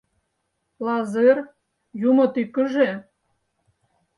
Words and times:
—Лазыр, 0.85 1.37
юмо 2.09 2.25
тӱкыжӧ! 2.33 2.89